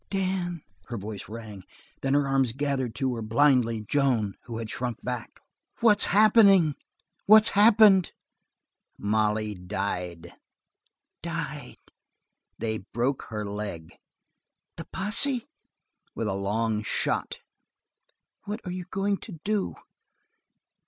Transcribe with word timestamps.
"Dan!" 0.09 0.63
Her 0.87 0.97
voice 0.97 1.29
rang, 1.29 1.63
then 2.01 2.15
her 2.15 2.27
arms 2.27 2.53
gathered 2.53 2.95
to 2.95 3.13
her, 3.13 3.21
blindly, 3.21 3.81
Joan, 3.81 4.35
who 4.45 4.57
had 4.57 4.67
shrunk 4.67 5.03
back. 5.03 5.39
"What's 5.79 6.05
happened?" 6.05 6.73
"Molly 8.97 9.53
died." 9.53 10.33
"Died." 11.21 11.77
"They 12.57 12.79
broke 12.79 13.25
her 13.29 13.45
leg." 13.45 13.99
"The 14.75 14.85
posse!" 14.85 15.45
"With 16.15 16.27
a 16.27 16.33
long 16.33 16.81
shot." 16.81 17.37
"What 18.45 18.59
are 18.65 18.71
you 18.71 18.85
going 18.85 19.17
to 19.17 19.33
do!" 19.43 19.75